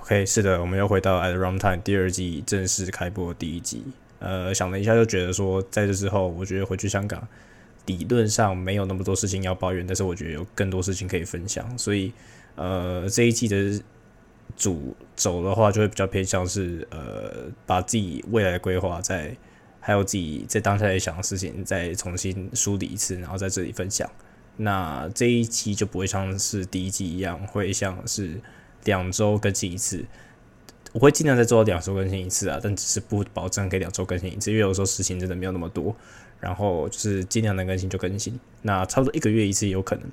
[0.00, 3.84] OK，是的，我们又回到《At Runtime》第二季正式开播第一集。
[4.20, 7.26] 呃，想了一下，就觉得说，在这之后，我觉得回去香港，
[7.86, 11.76] 理论上没有那么多事情要抱怨，但是我觉得有更多事情可以分享。
[11.78, 12.12] 所以，
[12.54, 13.78] 呃，这一季的
[14.56, 19.36] 主轴的话，就会比较偏向是，呃，把自己未来的规划，在
[19.78, 24.10] 还有自己在当下在想的事情，再重新梳理一次，然后在这里分享。
[24.56, 28.40] 那这一期就不会像是第一季一样，会像是
[28.88, 30.04] 两周更新一次。
[30.92, 35.94] 我会尽量再做到两周更新一次啊，但只是不保证可以两周更新一次，因为有时候事情真的没有那么多。
[36.40, 40.04] 然后就是尽量能更新就更新，那差不多一个月一次也有可能，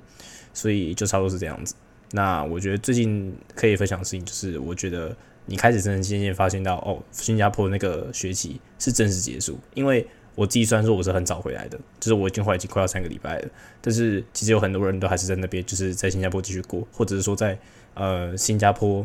[0.52, 1.72] 所以就差不多是这样子。
[2.10, 9.56] 那我觉得最近可以分享的事情就是，我觉得你开始真的渐渐发现到，哦，新加坡那个学期是正式结束。
[9.74, 10.04] 因为
[10.36, 13.48] 我自己虽然说我是很早回来的，就是我已经回来已经快要三个礼拜了，
[13.80, 17.58] 但是其实有很多人都还是在那边，就是在新加坡继续过，或者是说在
[17.94, 19.04] 呃新加坡。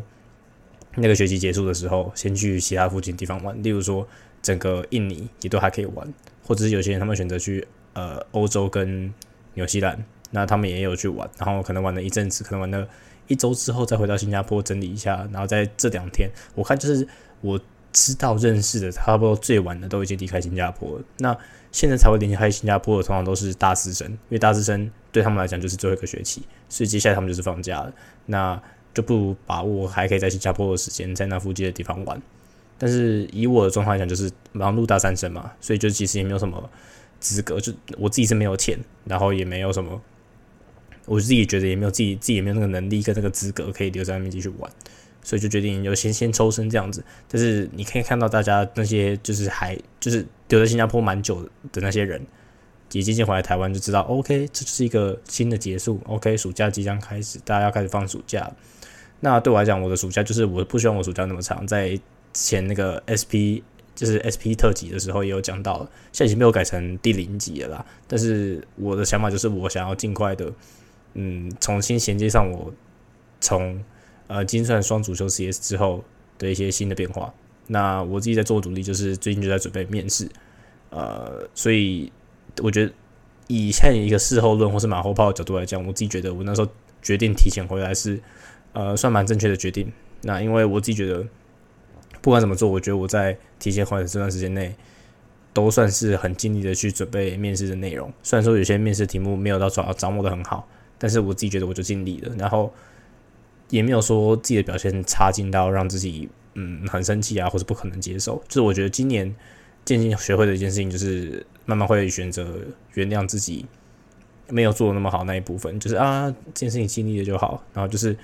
[0.94, 4.06] 那个学期结束的时候，先去其他附近地方玩，例如说
[4.42, 6.06] 整个印尼也都还可以玩，
[6.44, 9.10] 或者是有些人他们选择去呃欧洲跟
[9.54, 12.86] 纽西兰，那他们也有去玩，然后可能玩了一阵子，可能玩了
[13.26, 17.08] 一周之后再回到新加坡整理一下，然后在这两天，我看就是
[17.40, 17.58] 我
[17.92, 21.36] 知道认识的差不多最晚的都已经离开新加坡了，那
[21.70, 27.92] 现在才会离开新加坡的通常都是大四生，因为大四生对他们来讲就是最后一个学期，所以接下来他们就是放假了，
[28.26, 28.62] 那。
[28.94, 32.20] 就不如把握还可以在新加坡的时间，在那附近的地方玩。
[32.76, 36.70] 但是以我的状况来讲，就是忙碌大三生嘛，所以就其实也没有什么
[37.18, 37.58] 资格。
[37.58, 39.98] 就我自己是没有钱，然后也没有什么，
[41.06, 44.70] 我自己觉得也没有自己自己也没有那个能力跟那个资格可以留在那边继续玩，
[45.22, 47.02] 所以就决定就先先抽身这样子。
[47.28, 51.42] 但是你可以看到大家那些就是还就是留在新加坡蛮久
[51.72, 52.20] 的那些人，
[52.92, 56.00] 也渐渐回来台湾，就知道 OK，这就是一个新的结束。
[56.06, 58.50] OK，暑假即将开始，大家要开始放暑假。
[59.20, 61.64] 那对我来讲，我的暑假就是我不希望我暑假那么长。
[61.66, 62.00] 在之
[62.32, 63.62] 前那个 SP
[63.94, 65.78] 就是 SP 特辑的时候也有讲到，
[66.12, 67.86] 现在已经没有改成第零集了啦。
[68.08, 70.52] 但是我的想法就是，我想要尽快的，
[71.14, 72.72] 嗯，重新衔接上我
[73.40, 73.82] 从
[74.32, 76.02] 呃精算双主修 CS 之后
[76.38, 77.32] 的一些新的变化。
[77.66, 80.28] 那我自己在做努力，就是最近就在准备面试，
[80.90, 82.10] 呃，所以
[82.62, 82.92] 我觉得
[83.48, 86.68] 以现在一个事后论或是马后炮的角度来讲，我自己觉得我那时候
[87.02, 88.18] 决定提前回来是。
[88.74, 89.92] 呃，算蛮正确的决定。
[90.22, 91.22] 那因为我自己觉得，
[92.22, 94.74] 不管怎么做，我觉得我在提前回来这段时间内，
[95.52, 98.10] 都算是很尽力的去准备面试的内容。
[98.22, 100.66] 虽然说有些面试题目没有到掌掌握的很好，
[100.96, 102.34] 但是我自己觉得我就尽力了。
[102.38, 102.72] 然后
[103.72, 108.36] 也没有说自己的表现差劲到让自己嗯很生气啊，或者不可能接受。
[108.46, 109.34] 就是我觉得今年
[109.84, 112.58] 渐渐学会的一件事情，就是慢慢会选择
[112.94, 113.66] 原谅自己
[114.48, 115.80] 没有做的那么好那一部分。
[115.80, 117.62] 就是啊，这件事情尽力了就好。
[117.74, 118.16] 然后就是。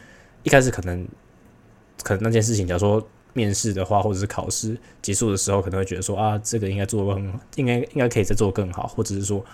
[0.44, 1.06] 一开始可能，
[2.04, 9.44] 可能那件事情，假如说面试的话，或者是考试结束的时候，可能会觉得说啊，这个应该做的很，应该应该可以再做更好，或者是说，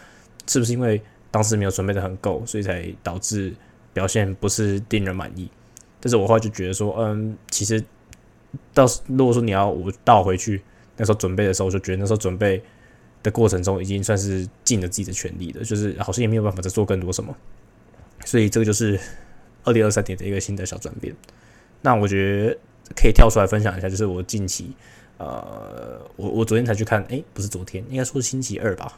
[0.46, 1.00] 是不是因为
[1.30, 3.52] 当时没有准备的很够，所以才导致
[3.94, 5.50] 表现不是令人满意？
[6.04, 7.82] 但是我后来就觉得说，嗯，其实
[8.74, 10.60] 到如果说你要我倒回去
[10.98, 12.62] 那时候准备的时候，我就觉得那时候准备
[13.22, 17.34] 的过程中已经算是尽了自己的全力了，就是好像也没有办法再做更多什么，
[18.26, 19.00] 所以这个就是。
[19.66, 21.16] 二零二三年的一个新的小转变，
[21.80, 22.58] 那我觉得
[22.94, 24.76] 可以跳出来分享一下，就是我近期，
[25.16, 28.92] 呃，我我昨天才去看，诶，不是昨天，应该说是星期二吧，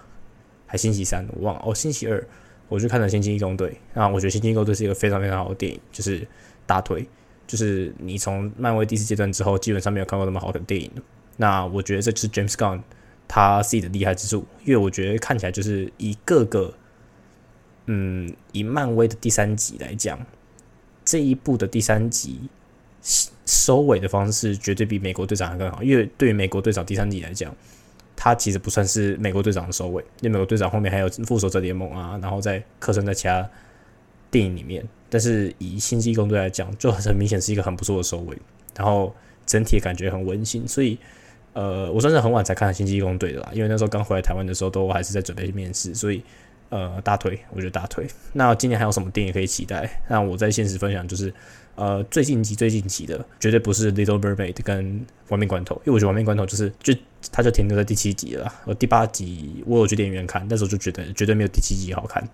[0.66, 1.62] 还星期三，我忘了。
[1.64, 2.26] 哦，星期二
[2.68, 6.26] 我去看了《星际义工队》，那我觉得《星际义工队》是一个非常非常好的电影，就是
[6.66, 7.06] 大腿，
[7.46, 10.90] 就是你从漫威第四阶段之后，基本上没有看过那么好的电影
[11.36, 12.80] 那我觉得这就是 James Gunn
[13.28, 16.74] 他自己的厉害之处，因为我觉得看起来就是以各个，
[17.86, 20.18] 嗯，以漫威的第三集来讲。
[21.04, 22.40] 这一部的第三集
[23.46, 27.54] 收尾的方式绝对比美国队长还更好，因为对于美国队长第三集来讲，
[28.16, 33.48] 它其实不算是美国队长的收尾，因为美国队长后面还有复仇者联盟啊，然后在刻生在其他
[34.36, 34.86] 电影里面。
[35.08, 38.36] 但是以星际工队来讲，就很明显是一个很不错的收尾，
[38.76, 39.14] 然后
[39.46, 40.66] 整体感觉很温馨。
[40.66, 40.98] 所以，
[41.52, 46.22] 呃，我算是很晚才看星际工队的啦，因为那时候刚回来台湾的时候，都还是在准备面试，所以。
[46.68, 48.04] 呃，大腿，我觉得大腿。
[48.32, 49.88] 那今年还有什么电影可以期待？
[50.08, 51.32] 那我在现实分享就是，
[51.76, 54.84] 呃，最近期、最近期的绝对不是《Little Mermaid》跟
[55.28, 56.92] 《亡命关头》，因为我觉得《亡命关头》就是就
[57.30, 58.52] 它就停留在第七集了。
[58.64, 62.28] 我第八集我有去电影院看，那时候就觉得绝对没有第七集好看。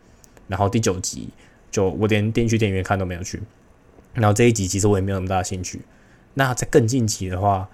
[0.48, 1.28] 然后第九集
[1.72, 3.42] 就我连电去电影院看都没有去。
[4.14, 5.80] 然后这一集其实我也没有那么大的兴趣。
[6.34, 7.68] 那在更近期的话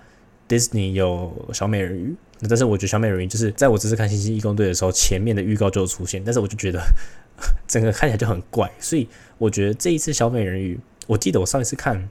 [0.49, 2.15] ，Disney 有小美人鱼。
[2.49, 6.81] 但是我觉得小美人鱼就是在我这次看《星星义工队》的时候，前面的预告就有出现，但是我就觉得
[7.67, 9.09] 整个看起来就很怪，所以
[9.39, 10.79] 我觉得这一次小美人鱼，
[11.09, 12.09] 我记得我上一次看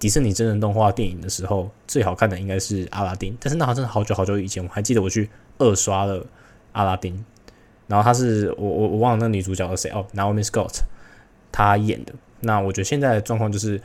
[0.00, 3.36] 迪士尼真人动画电影的时候，最好看的应该是阿拉丁。
[3.38, 6.26] 但是那好像好久好久以前，我还记得我去二刷了
[6.72, 7.24] 阿拉丁，
[7.86, 10.80] 然后他是我我我忘了那女主角是谁哦，Naomi Scott
[11.52, 12.12] 他演的。
[12.40, 13.80] 那我觉得现在的状况就是。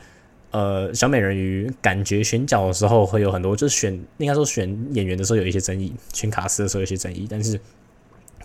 [0.52, 7.60] 呃，小美人鱼感觉选角的时候会有很多，就是选应该说选演员的时候有一些争议，选卡斯的时候有一些争议，但是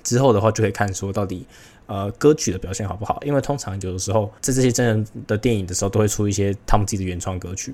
[0.04, 1.46] 之后的话就可以看说到底
[1.86, 7.74] 呃歌曲的表现好不好，因为通常有的时候在这些真人的电影的时候都会出一些他们自己的原创歌曲，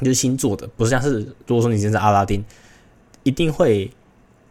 [0.00, 2.44] 就是新做的，不是像是如果说你现在阿拉丁，
[3.22, 3.90] 一定会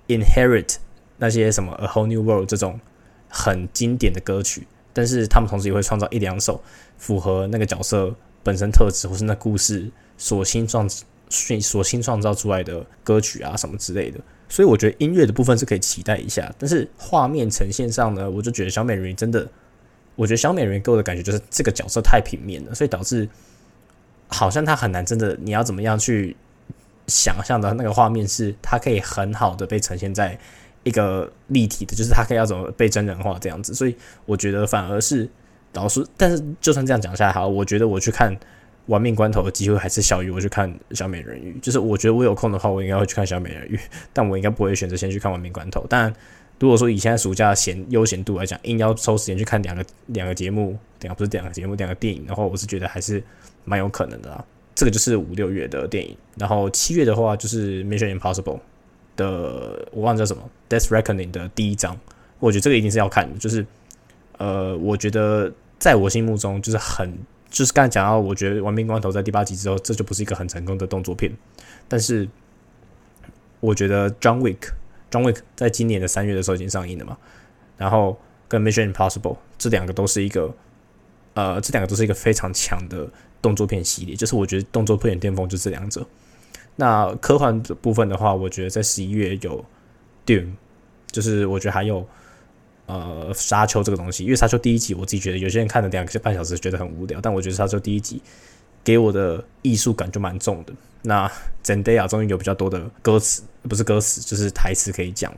[0.07, 0.77] inherit
[1.17, 2.79] 那些什么 A Whole New World 这种
[3.27, 6.61] 很经典的歌曲，但是他们同时也会创造一两首
[6.97, 8.15] 符合那个角色。
[8.43, 10.89] 本身特质，或是那故事所新创、
[11.29, 16.51] 所新创造出来的歌曲啊，什么之类的，所以我觉得音乐的部分是可以期待一下。
[16.57, 19.47] 但是画面呈现上呢，我就觉得小美人鱼真的，
[20.15, 23.29] 我觉得小美人鱼给我的感觉就是这个角色太平面了，所以导致
[24.27, 26.35] 好像他很难真的，你要怎么样去
[27.05, 30.35] 想象的那个画面是它可以很好的被呈现在
[30.83, 33.73] 一个立体的，就是它可以要怎么被真人化这样子。
[33.73, 33.95] 所以
[34.25, 35.29] 我觉得反而是。
[35.73, 38.35] 老师，但是就算这样讲下来，好，我觉得我去看
[38.87, 41.53] 《玩命关头》的机会还是小于我去看《小美人鱼》。
[41.61, 43.77] 就是我觉得我有空的话，我应该会去看《小美人鱼》，
[44.11, 45.79] 但我应该不会选择先去看《玩命关头》。
[45.87, 46.13] 但
[46.59, 53.23] 如果说以现在暑假闲悠闲度来讲，硬要抽时间去看两个两个节目，两个不是两个节目，两个电影的话，我是觉得还是
[53.63, 54.43] 蛮有可能的啦。
[54.75, 58.43] 这个就是五六月的电影，然后七月的话就是《Mission Impossible》
[59.21, 62.00] 的，我忘了叫什么，《Death Reckoning》的第一章，
[62.39, 63.65] 我觉得这个一定是要看的，就是。
[64.38, 67.15] 呃，我觉得在我心目中就是很，
[67.51, 71.31] 就是刚才讲到，我觉得《亡命关头》在第八集之后，这就不是一个很成功的动作片。
[71.88, 72.27] 但是，
[73.59, 74.57] 我觉得《John Wick》，
[75.12, 77.15] 《John Wick》在今年的三月的时候已经上映了嘛。
[77.77, 80.51] 然后跟《Mission Impossible》这两个都是一个，
[81.35, 83.07] 呃，这两个都是一个非常强的
[83.44, 84.15] 动作片系列。
[84.15, 86.03] 就是我觉得动作片巅峰就这两者。
[86.75, 89.59] 那科幻的部分的话，我觉得在十一月有
[90.25, 90.45] 《Doom，》，
[91.12, 92.07] 就是我觉得还有。
[92.88, 98.21] 呃，沙丘这个东西，因为沙丘第一集，我自己觉得有些人看了两个半小时觉得很无聊，但我觉得沙丘第一集
[98.83, 100.73] 给我的艺术感就蛮重的。
[101.03, 101.31] 那
[101.63, 105.33] Zendaya 终于有比较多的歌词，不是歌词，就是台词可以讲。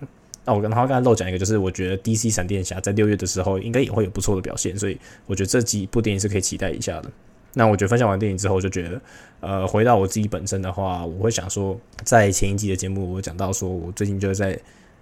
[0.45, 4.97] 那我跟他刚才漏讲一个，就是我觉得 DC 闪电侠在六月的时候应该也会有不错的表现，所以
[5.27, 7.11] 我觉得这几部电影是可以期待一下的。
[7.53, 9.01] 那我觉得分享完电影之后，就觉得
[9.39, 14.59] 呃，回到我自己本身的话，我会想说，在前一季的节目我讲到说，我最近就是在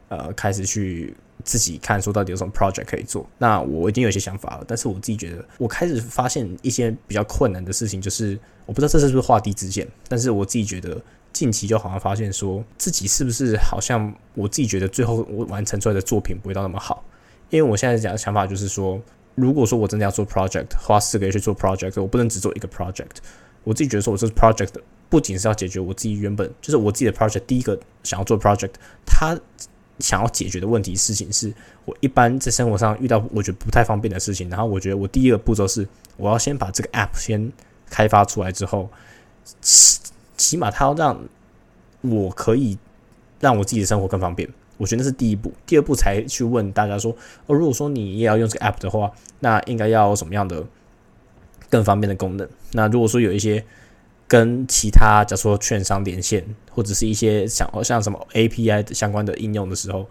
[0.10, 1.16] 呃开始去。
[1.44, 8.38] 自己看说到底有什么 project 可以做，那我已经有一些想法了，但是我自己觉得我开始发现一些比较困难的事情，就是
[8.68, 11.02] 我不知道这是不是画地自限，但是我自己觉得
[11.34, 17.04] 近期就好像发现说自己是不是好像我自己觉得最后我完成出来的作品不会到那么好，
[17.50, 19.02] 因为我现在讲的想法就是说，
[19.36, 23.18] 如果说我真的要做 project，花四个月去做 project，我不能只做一个 project，
[23.64, 24.74] 我自己觉得说我这 project
[25.10, 28.72] 不仅是要解决我自己原本就是我自己的 project，第一个想要做 project，
[29.06, 29.38] 他。
[30.00, 31.54] 想要解决的问题事情是
[31.86, 35.88] 我一般在生活上遇到我觉得不太方便的事情，然后我觉得我第一个步骤是
[36.18, 37.52] 我要先把这个 app 先
[37.88, 38.90] 开发出来之后，
[39.62, 40.00] 起
[40.36, 41.24] 起码它要让
[42.02, 42.76] 我可以
[43.40, 44.50] 让我自己的生活更方便，
[44.82, 45.54] 我觉得那是第一步。
[45.66, 50.66] 第二步才去问大家说，哦，如果说你也要用这个 app 的话，那应该要什么样的
[51.70, 52.50] 更方便的功能？
[52.74, 53.64] 那如果说有一些。
[54.28, 60.08] 跟其他，假如说券商连线，或者是一些像像什么 API 相关的应用的时候，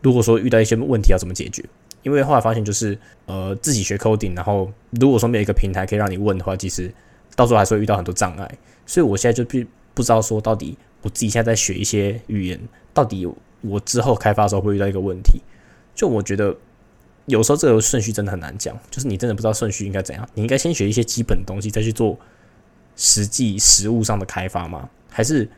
[0.00, 1.64] 如果说遇到一些问题要怎么解决？
[2.04, 6.94] 因为后来发现就是，呃，自己学 coding，然后如果说没有一个平台可以让你问的话，其实
[7.34, 8.48] 到时候还是会遇到很多障碍。
[8.86, 9.58] 所以我现在就不
[9.92, 12.60] 不知道说到底我自己现在在学一些语言，
[12.94, 13.26] 到底
[13.62, 15.40] 我之后开发的时候会遇到一个问题。
[15.94, 16.56] 就我觉得
[17.26, 22.18] 有时候这个顺序真的很难讲，就是你真的不知道顺序应该怎样，你应该先学一些基本的东西，再去做。
[22.94, 24.86] 实际实物上的开发吗？
[25.08, 25.48] 还是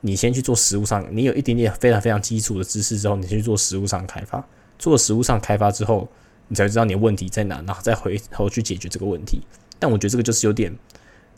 [0.00, 1.06] 你先去做实物上？
[1.14, 4.44] 你有一点点非常非常基础的知识之后，你先去做实物上开发。
[4.76, 6.08] 做实物上开发之后，
[6.48, 9.40] 你才知道你的问题在哪，然后再回头去解决这个问题。
[9.78, 10.76] 但我觉得这个就是有点，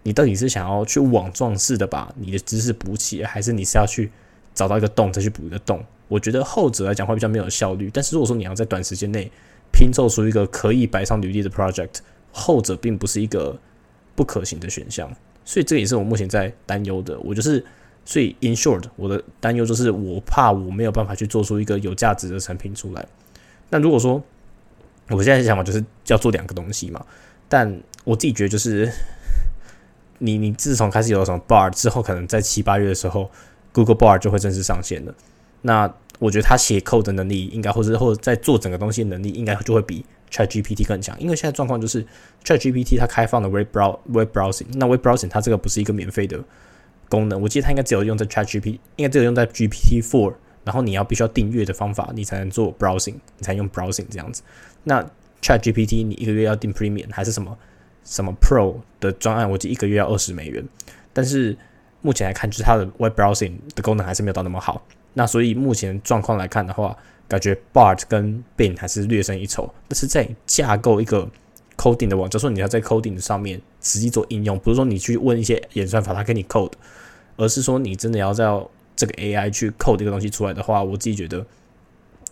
[0.05, 4.11] 你到底是想要去网状式的把你的知识补起，还是你是要去
[4.55, 5.85] 找到一个洞再去补一个洞？
[6.13, 7.91] 我觉得后者来讲会比较没有效率。
[7.91, 9.33] 但是如果说你要在短时间内
[9.73, 12.01] 拼凑出一个可以摆上履历的 project，
[12.31, 13.59] 后者并不是一个
[14.15, 15.11] 不可行的选项。
[15.43, 17.19] 所以这也是我目前在担忧的。
[17.21, 17.65] 我就是，
[18.05, 23.07] 所以 in short，我的担忧就是，我怕我没有办法去做出一个有价值的产品出来。
[23.71, 24.23] 那如果说
[25.09, 27.05] 我现在的想法就是要做两个东西嘛，
[27.49, 28.93] 但我自己觉得就是，
[30.19, 33.31] 你你自从开始有了什么 bar 之后，可能在七八月的时候
[33.73, 35.15] ，Google Bar 就会正式上线了。
[35.63, 42.05] 那我觉得他写 code 的能力应该，或者或者在做整个东西的能力，应该就会比 Chat GPT 更强，因为现在状况就是
[42.45, 46.39] Chat GPT 它开放了 Web brow Web browsing，那 Web browsing 它这个不是一个免费的
[47.09, 54.43] 功能，我记得它应该只有用在 Chat GPT，应该只有用在 GPT Four，然后你要必须要订阅的方法，你才能做 browsing，你才用 browsing 这样子。
[54.85, 55.03] 那
[55.43, 57.59] Chat GPT 你一个月要订 Premium 还是什么
[58.05, 60.65] 什么 Pro 的专案，我记得一个月要二十美元，
[61.13, 61.57] 但是
[62.01, 64.83] 目前来看，就是它的 Web browsing 的功能还是没有到那么好。
[65.15, 66.97] 那所以目前状况来看的话，
[67.29, 69.73] 感觉 Bart 跟 Bin 还是略胜一筹。
[69.89, 71.29] 但是在架构一个
[71.77, 76.73] coding 的网站，说你要在 coding 上面实际做应用，不是说你去问一些演算法，它给你 code，
[77.37, 78.45] 而是说你真的要在
[78.95, 81.45] 这个 AI 去 code 一个东西出来的话，我自己觉得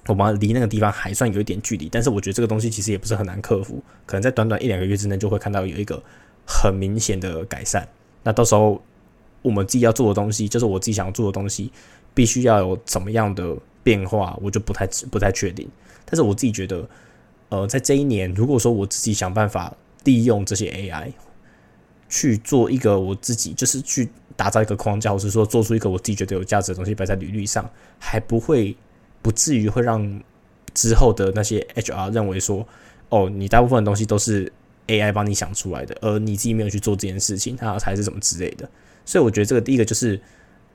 [0.06, 1.88] 我们离那个地方还算有一点距离。
[1.88, 6.02] 但是我觉得这个东西其实也不是很难克服，可能在短短一两个月之内就会看到有一个
[6.46, 7.88] 很明显的改善。
[8.22, 8.80] 那到时候
[9.42, 11.70] 我们自己要做的东西，就是我自己想要做的东西。
[12.12, 15.66] 必须要有怎么样的变化，我就不太不太确定。
[16.04, 16.86] 但是我自己觉得，
[17.50, 21.12] 呃，在这一年，如果说我自己想办法利用这些 AI
[22.08, 27.70] 去做一个我自己，就是去打造一个框架，或是说做出一个我自己觉得有价值的东西摆在履历上，
[28.00, 28.76] 还不会
[29.22, 30.20] 不至于会让
[30.74, 32.66] 之后的那些 HR 认为说，
[33.08, 34.52] 哦，你大部分的东西都是
[34.88, 38.68] AI 帮你想出来的，而你自己没有去做这件事情，它才是什么之类的。
[39.10, 40.20] 所以我觉得这个第一个就是。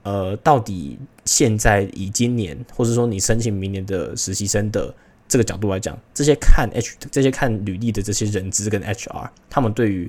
[0.06, 4.94] 呃，到底现在以今年，或者说你申请明年的实习生的
[5.27, 10.08] 这个角度来讲，这些看 H 这些看履历的这些人资跟 HR，他们对于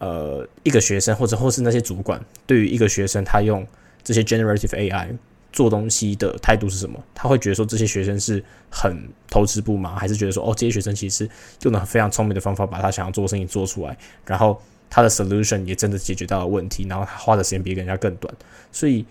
[0.00, 3.64] 呃一个学生或者或是那些主管，对于一个学生他用
[4.02, 5.16] 这些 generative AI
[5.52, 7.00] 做东西的态度是什么？
[7.14, 9.94] 他会觉得说这些学生是很投资不吗？
[9.94, 11.30] 还是觉得说哦这些学生其实
[11.62, 13.96] 用了非常聪明的方法把他想要做的事情做出来，
[14.26, 18.34] 然后他的 solution 也真的解决到了问题，然后他花的时间比人家更短，
[18.72, 19.04] 所以。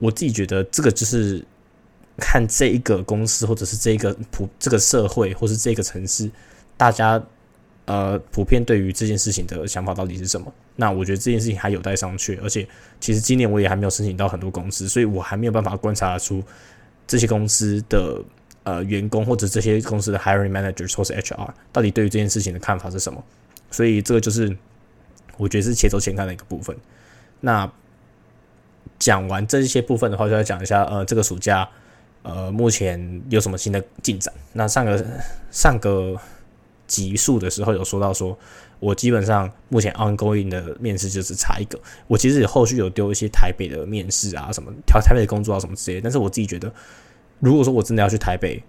[0.00, 1.42] 我自己觉得这个就是
[2.18, 6.28] 看这一个公司，或者是这一个普这个社会，或是这个城市，
[6.76, 7.22] 大家
[7.86, 10.52] 呃普遍对于这件事情的想法到底是什么？
[10.74, 12.36] 那我觉得这件事情还有待商榷。
[12.42, 12.66] 而且，
[13.00, 16.42] 其实今年我也还没有申请到很多公司，所以我还没有办法观察出
[17.06, 18.20] 这些公司的
[18.64, 23.24] 呃员工或者这些公司的 hiring managers 或是 HR 到底对于这件事情的看法是什么。
[23.70, 24.54] 所以这个就是
[25.38, 26.76] 我觉得是且走且看的一个部分。
[27.40, 27.70] 那。
[28.96, 31.68] 讲完这些部分的话，就要讲一下，呃，这个暑假，
[32.22, 34.32] 呃，目前有什么新的进展？
[34.52, 35.04] 那上个
[35.50, 36.16] 上个
[36.86, 38.38] 集数的时候有说到，说
[38.78, 41.78] 我基本上目前 ongoing 的面试就是差一个。
[42.06, 46.00] 我其实后续有丢一些台北的面试啊，什么调台北的工作啊，什么之类。
[46.00, 46.72] 但是我自己觉得，
[47.40, 48.62] 如果说我真的要去台北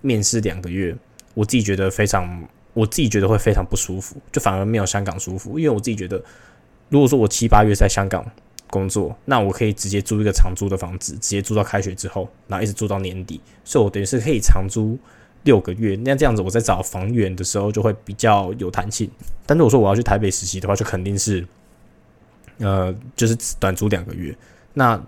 [0.00, 0.94] 面试两个月，
[1.34, 5.58] 我自己觉得非常，我自己觉得会非常不舒服，就反而没有香港舒服。
[5.58, 6.22] 因为我自己觉得，
[6.88, 8.24] 如果说我七八月在香港。
[8.72, 14.98] 工作，那我可以直接租一个长租的房子，直接租到开学之后，然后一直租到年底，所以我等于是可以长租
[15.42, 15.94] 六个月。
[16.06, 19.10] 那这样子，我在找房源的时候就会比较有弹性。
[19.44, 21.46] 但如果说我要去台北实习的话，就肯定是，
[22.60, 24.34] 呃，就是短租两个月。
[24.72, 24.98] 那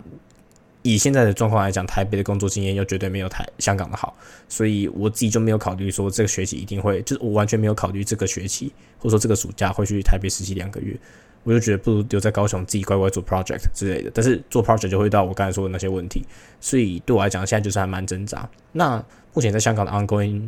[0.85, 4.15] 以现在的状况来讲，台北的工作经验又绝对没有台香港的好，
[4.47, 10.95] 所以我自己就没有考虑说这个学期一定会，就是我完全没有考虑这个学期或者说这个暑假会去台北实习两个月。
[11.43, 16.23] 我就觉得不如留在高雄自己乖乖做 project 之类的，但是做 project 就会到我刚才说的那些问题，
[16.59, 18.47] 所以对我来讲现在就是还蛮挣扎。
[18.71, 20.47] 那目前在香港的 ongoing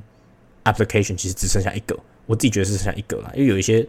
[0.65, 3.87] application 其实只剩下一个，我自己觉得是剩下一个啦，因为有一些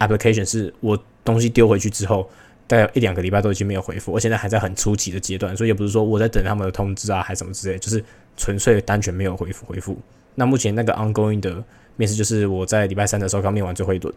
[0.00, 2.28] application 是我东西丢回去之后，
[2.66, 8.02] 大概一两个礼拜都已经没有回复，我现在还在很初级的阶段，所以也不是说我在等他们的通知啊，还什么之类，就是
[8.36, 9.96] 纯粹单纯没有回复回复。
[10.34, 11.62] 那目前那个 ongoing 的
[11.96, 14.12] 面试就是我在礼拜三的时候刚面完最后一轮。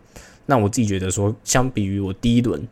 [0.46, 2.68] 那我自己觉得说，相比于我第一轮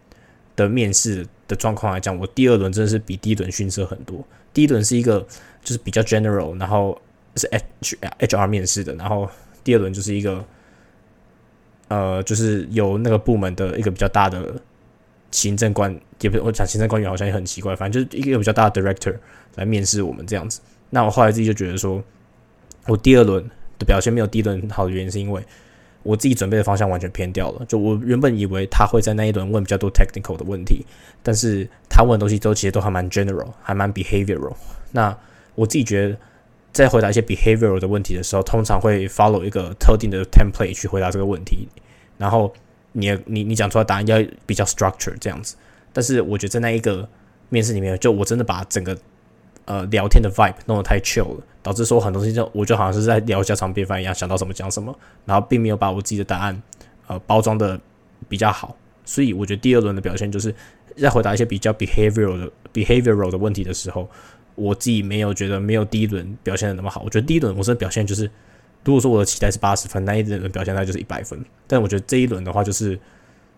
[0.56, 4.26] 的面试的状况来讲，我第二轮真的是比第一轮逊色很多。
[4.52, 5.20] 第一轮是一个
[5.64, 7.00] 就是比较 general，然后
[7.36, 9.30] 是 H H R 面试的，然后
[9.64, 10.44] 第二轮就是一个
[11.90, 14.60] 呃，就是有那个部门的一个比较大的
[15.32, 15.92] 行政官，
[16.22, 19.16] 也不是我讲行政官员好像也很奇怪，反正就是一个比较大的 director
[19.56, 20.62] 来面试我们这样子。
[20.90, 22.04] 那我后来自己就觉得说，
[22.88, 23.44] 我第二轮
[23.78, 25.42] 的表现没有第一轮好的原因是因为。
[26.04, 27.66] 我自己准备的方向完全偏掉了。
[27.66, 30.86] 就我原本以为他会在那一轮问比较多 technical 的问题，
[31.22, 34.56] 但是他问的东西都其实都还蛮 general，还蛮 behavioral。
[34.92, 35.14] 那
[35.56, 36.18] 我自己觉得，
[36.72, 41.68] 在回答一些 behavioral 的问题的时候，通常会 follow 一个特定的 template 去回答这个问题，
[42.18, 42.54] 然后
[43.00, 45.56] 你你你讲出来答案要比较 structure 这样子。
[45.94, 47.08] 但是我觉得在那一个
[47.50, 48.98] 面试里面，就我真的把整个
[49.66, 51.44] 呃聊天的 vibe 弄得太 chill 了。
[51.64, 56.64] 导致说很多东西就我就好像是在聊家常便饭一样，想到什么讲什么，然后并没有把我自己的答案
[57.08, 57.78] 呃包装的
[58.30, 58.74] 比较好，
[59.04, 60.54] 所以我觉得第二轮的表现就是
[60.98, 64.10] 在回答一些比较 behavioral 的 behavioral 的问题的时候，
[64.56, 67.02] 我自己没有觉得没有第一轮表现的那么好。
[67.04, 68.32] 我觉得第一轮我的表现就是
[68.88, 71.38] 如果说我的期待是八十分，那一轮表现那就是一百分。
[71.68, 72.98] 但我觉得这一轮的话，就是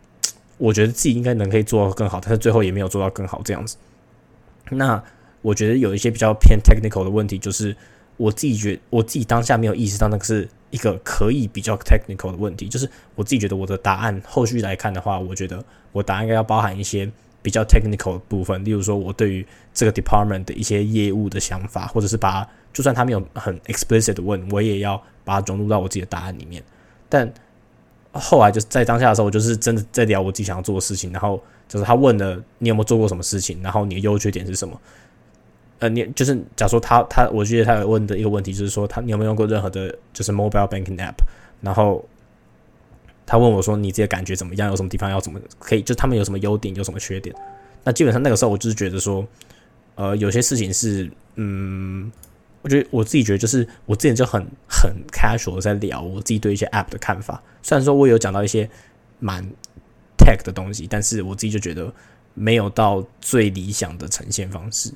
[0.57, 3.77] 我觉得自己应该能可以做到更好，但是最后也没有做到更好这样子。
[4.71, 5.03] 那
[5.43, 7.75] 我觉得有一些比较偏 technical 的问题，就是
[8.17, 17.07] 我自己觉我自己当下没有意识到那个是一个可以比较 technical 的问题，就是我自己觉得我的答案后续来看的话，我觉得我答案应该要包含一些
[17.41, 26.63] 比较 technical 的部分，例如说我对于这个 department 的一些业务的想法，或者是把就算他没有很 explicit 的问，我也要把它融入到我自己的答案里面。
[27.07, 27.31] 但
[28.11, 34.79] 后来就是在当下的时候，我就是真的在聊我自己想要做的事情，然后就是他问了你有没有做过什么事情，然后你的优缺点是什么。
[35.79, 41.15] 呃，你就是假如说他他，我觉得他有问的一个问题就是说，他你有没有用过任何的，就是 mobile banking app？
[41.61, 42.03] 然后
[43.29, 44.71] 他问我说，你自己的感觉怎么样？
[44.71, 45.83] 有什么地方要怎么可以？
[45.83, 47.35] 就他们有什么优点，有什么缺点？
[47.83, 49.23] 那基本上那个时候，我就是觉得说，
[49.93, 52.11] 呃，有些事情是，嗯，
[52.63, 57.39] 我觉得我自己觉得就是我之前就很很 casual 在聊我自己对一些 app 的看法。
[57.61, 58.67] 虽然说我有讲到一些
[59.19, 59.43] 蛮
[60.17, 61.93] tech 的东西，但是我自己就觉得
[62.33, 64.91] 没有到最理想的呈现方式。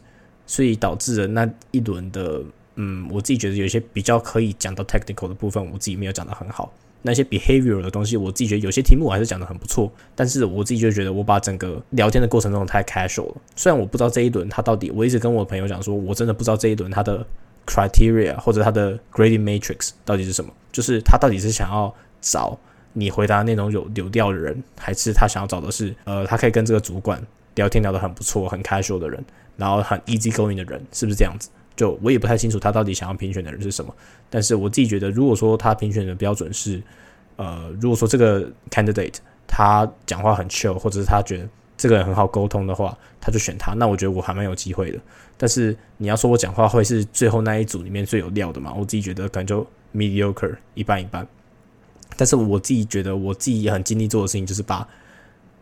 [0.48, 2.42] 所以导致了那一轮的，
[2.76, 6.74] 嗯，我自己觉得有些比较可以讲到 technical 的部分，我自己没有讲的很好。
[7.04, 9.92] 那些 behavior 的东西，我自己觉得有些题目我还是讲的很不错。
[10.16, 13.36] 但是我自己就觉得我把整个聊天的过程中太 casual 了。
[13.56, 17.24] 虽然我不知道这一轮他到底，我一直跟我朋友讲说，我真的不知道这一轮他的
[17.68, 22.58] criteria 或者他的 grading matrix 到底是什么，就是他到底是想要找
[22.94, 27.22] 你回答内容有流调的人，还是他想要找的是，呃，他可以跟这个主管
[27.56, 29.24] 聊天聊得很不错、很 casual 的人。
[29.56, 31.48] 然后很 easy going 的人是不是这样子？
[31.76, 33.94] 就我也不太清楚他到底想要评选的人是什么。
[34.30, 36.82] 但是我自己觉得，如果说他评选的标准是，
[37.36, 39.16] 呃，如果说这个 candidate
[39.48, 43.74] 他讲话很 chill，或者是他觉得这个人很好沟通的话，他就选他。
[43.74, 45.00] 那我觉得我还蛮有机会的。
[45.38, 48.74] 但是你要说我讲话会是最后那一组里面最有料的嘛？
[48.74, 49.66] 我自己觉得可能就
[49.96, 51.28] mediocre 一半一半。
[52.16, 54.88] 但是我自己觉得我自己也很尽力做的事情就是把。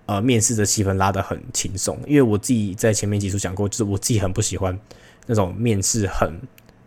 [0.08, 4.78] 呃，面试的气氛拉得很轻松，因为我自己在前面几处讲过，就是我自己很不喜欢
[5.26, 6.34] 那种面试很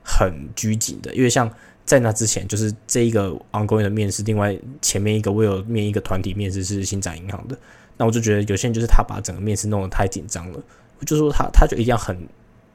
[0.02, 1.50] 很拘谨的，因为像
[1.84, 7.58] 在那之前，就是这一个 ongoing 的面试，另外前面一个我有面一个团体面试是新展银行的，
[7.96, 10.62] 那我就觉得有些人就是他把整个面试弄得太紧张了，
[10.98, 12.16] 我就说他他就一定要很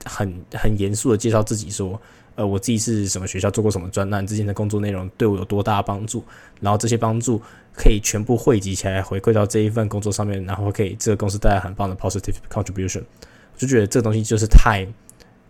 [0.05, 1.99] 很很严肃的介绍自己说。
[2.35, 6.23] 呃，我自己是什么学校做过什么专栏，之前的工作内容对我有多大帮助，
[6.61, 7.41] 然后这些帮助
[7.75, 13.01] 可以全部汇集起来回馈到这一份工作上面，然后可以这个公司带来很棒的 positive contribution。
[13.01, 14.87] 我就觉得这个东西就是太，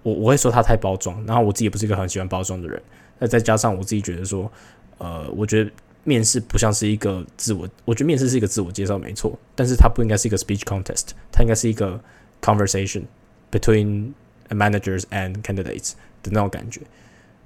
[0.03, 2.81] 我我会说它太包装，然后我自己也不是一个很喜欢包装的人。
[3.19, 4.51] 那再加上我自己觉得说，
[4.97, 5.71] 呃，我觉得
[6.03, 11.99] 面试不像是一个自我，我觉得面试是一个自我介绍没错，但是它不应该是一个 speech contest，它应该是一个
[12.41, 13.03] conversation
[13.51, 14.13] between
[14.49, 15.93] managers and candidates。
[16.21, 16.81] 的那种感觉，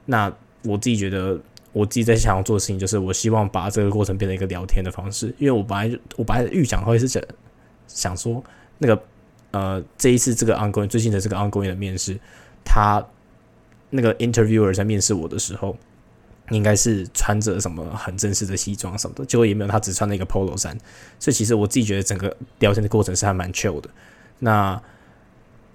[0.05, 1.39] 那我自己觉得，
[1.73, 5.27] 我自己在想要做的事情，就是我希望把这个过程变成一个聊天的方式。
[5.37, 7.21] 因为我本来我本来预想会是想
[7.85, 8.43] 想说，
[8.79, 8.99] 那个
[9.53, 12.19] 呃，这一次这个 ongoing 最近的这个 ongoing 的面试，
[12.65, 13.05] 他
[13.91, 15.77] 那个 interviewer 在面试我的时候，
[16.49, 20.75] 应该是穿着什么很正式的西装什么的，结果也没有，他只穿了一个 polo 衫。
[21.19, 23.89] 所以其实我自己觉得整个聊天的过程是还蛮 chill 的。
[24.39, 24.81] 那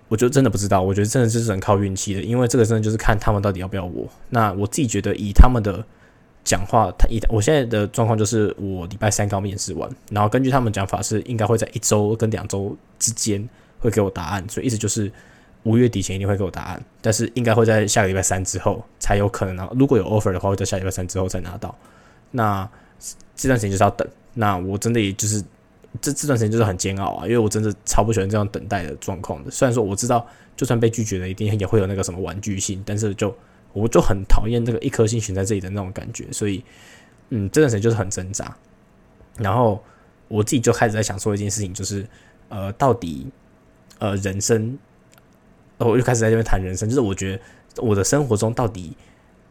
[0.08, 4.08] 我就真的不知道，我觉得真的就是很靠运气的，因为这个真的就是看他们到底要不要我。
[4.30, 5.84] 那我自己觉得以他们的
[6.42, 15.10] 讲话，他以我现在的状况就是我礼拜三刚面试完，然后根据他们讲法是应该会在一周跟两周之间会给我答案，所以意思就是
[15.62, 19.68] 五月底前一定会给我答案，但是应该会在下个礼拜三之后才有可能拿。
[19.74, 21.74] 如果有 offer 的话，会在下礼拜三之后再拿到。
[22.30, 22.68] 那
[23.34, 24.06] 这段时间就是要等。
[24.34, 25.42] 那我真的也就是。
[26.02, 29.50] 这这段时间就是很煎熬啊，因为我真的超不喜欢这样等待的状况的。
[29.50, 33.34] 虽然说我知道，就算被拒绝了，一定也会有那个什么玩具性，但是就
[33.72, 36.30] 我就很讨厌这个一颗心悬在这里的那种感觉。
[36.30, 36.62] 所以，
[37.30, 38.54] 嗯，这段时间就是很挣扎。
[39.38, 39.82] 然后
[40.28, 42.06] 我自己就开始在想说一件事情，就是
[42.50, 43.26] 呃，到底
[43.98, 44.78] 呃人生，
[45.78, 47.36] 我就开始在这边谈人生，就是我觉
[47.74, 48.96] 得我的生活中到底。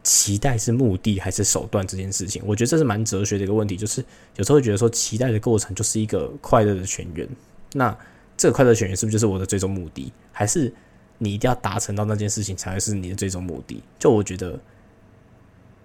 [0.04, 3.76] 期待是目的还是手段这件事情，我觉得这是蛮哲学的一个问题。
[3.76, 4.02] 就是
[4.36, 7.28] 有时候会觉得说，期待的过程就是一个快乐的泉源。
[7.74, 7.94] 那
[8.34, 10.10] 这个快乐泉源是不是就是我的最终目的？
[10.32, 10.72] 还是
[11.18, 13.82] 你一定要达成到那件事情才会是你的最终目的？
[13.98, 14.58] 就我觉得，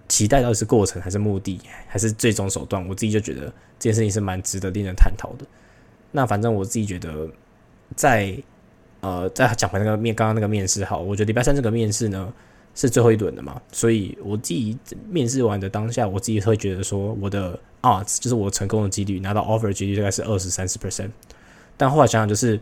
[0.08, 2.88] 期待到底是过程还是目的，还是最终手段？
[2.88, 3.48] 我自己就觉得
[3.78, 5.46] 这件事情是蛮值得令人探讨的。
[6.12, 7.28] 那反正我自己觉得，
[7.94, 8.38] 在
[9.04, 12.34] 呃，在讲回那个面刚刚那个面试，好，我觉得礼拜三这个面试呢。
[12.76, 14.76] 是最后一轮的嘛，所以我自己
[15.08, 21.12] 面试完的当下，我自己会觉得说，我的 odds 就是我成功的几率拿到 offer 几率大概是二十三十 percent。
[21.78, 22.60] 但后来想想，就是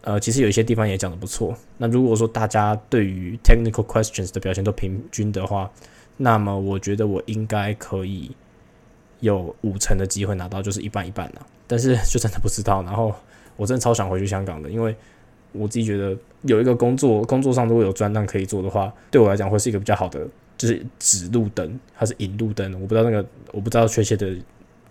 [0.00, 1.54] 呃，其实有一些地方也讲的不错。
[1.76, 5.70] 那如果说大家对于 technical questions 的表现都平均的话，
[6.16, 8.34] 那么我觉得我应该可以
[9.20, 11.44] 有五成的机会拿到，就是一半一半啦。
[11.66, 12.82] 但是就真的不知道。
[12.82, 13.14] 然后
[13.56, 14.96] 我真的超想回去香港的，因为
[15.54, 20.26] 我自己觉得有一个工作，工作上如果有专档可以做的话，对我来讲会是一个比较好的，
[20.58, 24.34] 就是指路灯还是引路灯，我不知道那个我不知道确切的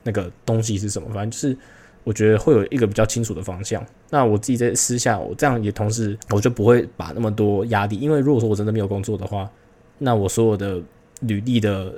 [0.04, 1.58] 那个东西是什么，反正就是
[2.04, 3.86] 我觉得会有一个比较清楚的方向。
[4.10, 9.50] 那我自己在私下，我这样也同时我就不会把那么多压力，因为如果说我真的没有工作的话，
[10.00, 10.82] 那我所有的
[11.22, 11.94] 履历的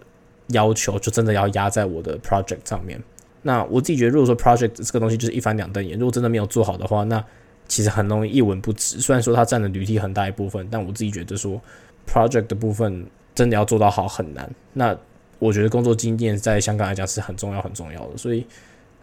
[0.49, 3.01] 要求就真的要压在我的 project 上面。
[3.41, 7.23] 那我自己觉得，如果说 project 这个东西就是一翻两瞪眼，如果真的没有做好的话，那
[7.67, 8.99] 其实很容易一文不值。
[8.99, 11.62] 虽然说它占了履历很大一部分，但我自己觉得说
[12.08, 14.49] project 的部分真的要做到好很难。
[14.73, 14.97] 那
[15.39, 18.45] 我觉得工作经验在香港来讲是很重要很重要的，所以，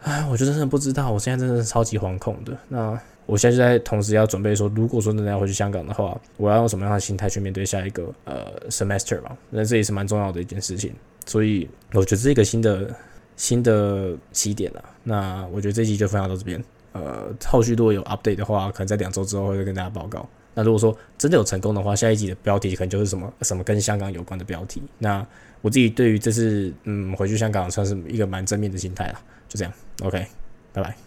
[0.01, 2.57] 唉，我就真的不知道，我现在真的是超级惶恐的。
[2.69, 9.37] 那我现在就在同时要准备说，如果说真的要回去香港的话，我要用什么样的心态去面对下一个呃 semester 吧？
[9.49, 10.91] 那这也是蛮重要的一件事情。
[11.25, 12.93] 所以我觉得是一个新的。
[13.35, 16.63] 新的起点了，那我觉得这集就分享到这边。
[16.93, 20.27] 呃，后续如果有 update 的话，可能在两周之后会跟大家报告。
[20.55, 24.81] 那如果说真的有成功的话，下一集的标题可能就是什么什么跟香港有关的标题。
[24.99, 25.25] 那
[25.61, 30.25] 我自己对于这次嗯回去香港算是一个蛮正面的心态啦，就这样，OK，
[30.71, 30.95] 拜拜。